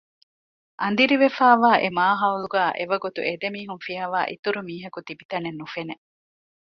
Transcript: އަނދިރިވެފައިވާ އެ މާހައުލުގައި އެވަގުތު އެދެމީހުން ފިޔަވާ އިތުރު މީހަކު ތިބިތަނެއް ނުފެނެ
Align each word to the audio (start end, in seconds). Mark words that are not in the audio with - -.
އަނދިރިވެފައިވާ 0.81 1.71
އެ 1.81 1.87
މާހައުލުގައި 1.97 2.71
އެވަގުތު 2.77 3.19
އެދެމީހުން 3.27 3.83
ފިޔަވާ 3.85 4.19
އިތުރު 4.31 4.59
މީހަކު 4.69 4.99
ތިބިތަނެއް 5.07 5.59
ނުފެނެ 5.61 5.95